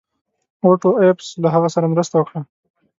اوټو 0.65 0.89
ایفز 1.01 1.27
له 1.41 1.47
هغه 1.55 1.69
سره 1.75 1.85
مرسته 1.93 2.15
وکړه. 2.17 2.39